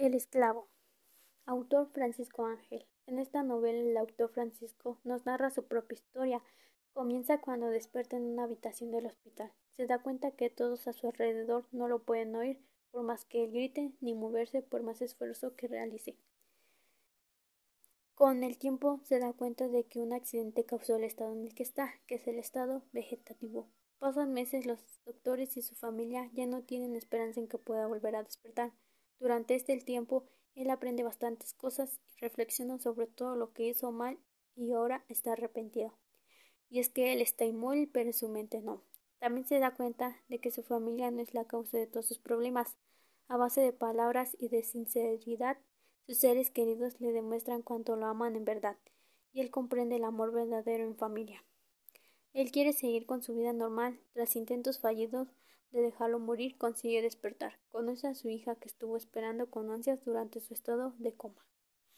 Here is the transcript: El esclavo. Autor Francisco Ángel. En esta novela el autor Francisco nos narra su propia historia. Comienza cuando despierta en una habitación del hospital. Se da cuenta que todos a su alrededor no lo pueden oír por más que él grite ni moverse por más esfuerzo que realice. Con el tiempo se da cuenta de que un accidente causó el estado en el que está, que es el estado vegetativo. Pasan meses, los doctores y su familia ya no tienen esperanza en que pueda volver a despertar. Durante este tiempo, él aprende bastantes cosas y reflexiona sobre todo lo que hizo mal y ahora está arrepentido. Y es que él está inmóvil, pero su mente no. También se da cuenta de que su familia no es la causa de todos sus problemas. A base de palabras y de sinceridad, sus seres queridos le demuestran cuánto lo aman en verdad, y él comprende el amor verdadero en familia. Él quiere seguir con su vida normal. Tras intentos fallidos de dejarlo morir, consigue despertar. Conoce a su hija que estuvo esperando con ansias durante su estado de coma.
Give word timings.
El 0.00 0.14
esclavo. 0.14 0.66
Autor 1.44 1.90
Francisco 1.92 2.46
Ángel. 2.46 2.86
En 3.06 3.18
esta 3.18 3.42
novela 3.42 3.80
el 3.80 3.94
autor 3.98 4.30
Francisco 4.30 4.98
nos 5.04 5.26
narra 5.26 5.50
su 5.50 5.66
propia 5.66 5.96
historia. 5.96 6.42
Comienza 6.94 7.42
cuando 7.42 7.68
despierta 7.68 8.16
en 8.16 8.24
una 8.24 8.44
habitación 8.44 8.92
del 8.92 9.04
hospital. 9.04 9.52
Se 9.76 9.86
da 9.86 9.98
cuenta 9.98 10.30
que 10.30 10.48
todos 10.48 10.88
a 10.88 10.94
su 10.94 11.06
alrededor 11.06 11.66
no 11.70 11.86
lo 11.86 12.02
pueden 12.02 12.34
oír 12.34 12.64
por 12.90 13.02
más 13.02 13.26
que 13.26 13.44
él 13.44 13.50
grite 13.50 13.92
ni 14.00 14.14
moverse 14.14 14.62
por 14.62 14.82
más 14.82 15.02
esfuerzo 15.02 15.54
que 15.54 15.68
realice. 15.68 16.16
Con 18.14 18.42
el 18.42 18.56
tiempo 18.56 19.00
se 19.04 19.18
da 19.18 19.34
cuenta 19.34 19.68
de 19.68 19.84
que 19.84 20.00
un 20.00 20.14
accidente 20.14 20.64
causó 20.64 20.96
el 20.96 21.04
estado 21.04 21.34
en 21.34 21.42
el 21.42 21.54
que 21.54 21.62
está, 21.62 21.92
que 22.06 22.14
es 22.14 22.26
el 22.26 22.38
estado 22.38 22.84
vegetativo. 22.92 23.68
Pasan 23.98 24.32
meses, 24.32 24.64
los 24.64 24.80
doctores 25.04 25.58
y 25.58 25.62
su 25.62 25.74
familia 25.74 26.30
ya 26.32 26.46
no 26.46 26.62
tienen 26.62 26.96
esperanza 26.96 27.38
en 27.38 27.48
que 27.48 27.58
pueda 27.58 27.86
volver 27.86 28.16
a 28.16 28.22
despertar. 28.22 28.72
Durante 29.20 29.54
este 29.54 29.76
tiempo, 29.78 30.24
él 30.54 30.70
aprende 30.70 31.04
bastantes 31.04 31.54
cosas 31.54 32.00
y 32.16 32.20
reflexiona 32.20 32.78
sobre 32.78 33.06
todo 33.06 33.36
lo 33.36 33.52
que 33.52 33.68
hizo 33.68 33.92
mal 33.92 34.18
y 34.56 34.72
ahora 34.72 35.04
está 35.08 35.34
arrepentido. 35.34 35.96
Y 36.70 36.80
es 36.80 36.88
que 36.88 37.12
él 37.12 37.20
está 37.20 37.44
inmóvil, 37.44 37.88
pero 37.92 38.12
su 38.12 38.28
mente 38.28 38.60
no. 38.60 38.82
También 39.18 39.46
se 39.46 39.58
da 39.58 39.74
cuenta 39.74 40.16
de 40.28 40.40
que 40.40 40.50
su 40.50 40.62
familia 40.62 41.10
no 41.10 41.20
es 41.20 41.34
la 41.34 41.44
causa 41.44 41.76
de 41.76 41.86
todos 41.86 42.06
sus 42.06 42.18
problemas. 42.18 42.78
A 43.28 43.36
base 43.36 43.60
de 43.60 43.72
palabras 43.72 44.36
y 44.38 44.48
de 44.48 44.62
sinceridad, 44.62 45.58
sus 46.06 46.18
seres 46.18 46.50
queridos 46.50 47.00
le 47.00 47.12
demuestran 47.12 47.62
cuánto 47.62 47.96
lo 47.96 48.06
aman 48.06 48.34
en 48.36 48.44
verdad, 48.44 48.78
y 49.32 49.40
él 49.40 49.50
comprende 49.50 49.96
el 49.96 50.04
amor 50.04 50.32
verdadero 50.32 50.84
en 50.84 50.96
familia. 50.96 51.44
Él 52.32 52.52
quiere 52.52 52.72
seguir 52.72 53.06
con 53.06 53.22
su 53.22 53.34
vida 53.34 53.52
normal. 53.52 54.00
Tras 54.12 54.36
intentos 54.36 54.78
fallidos 54.78 55.28
de 55.72 55.80
dejarlo 55.80 56.18
morir, 56.18 56.56
consigue 56.58 57.02
despertar. 57.02 57.58
Conoce 57.70 58.06
a 58.06 58.14
su 58.14 58.28
hija 58.28 58.54
que 58.56 58.68
estuvo 58.68 58.96
esperando 58.96 59.50
con 59.50 59.70
ansias 59.70 60.04
durante 60.04 60.40
su 60.40 60.54
estado 60.54 60.94
de 60.98 61.12
coma. 61.12 61.44